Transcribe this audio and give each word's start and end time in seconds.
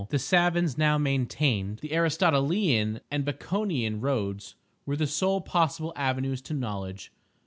The 0.09 0.17
savans 0.17 0.79
now 0.79 0.97
maintained 0.97 1.77
the 1.77 1.93
Aristotelian 1.93 3.01
and 3.11 3.23
Baconian 3.23 4.01
roads 4.01 4.55
were 4.83 4.95
the 4.95 5.05
sole 5.05 5.41
possible 5.41 5.93
avenues 5.95 6.41
to 6.41 6.55
knowledge. 6.55 7.11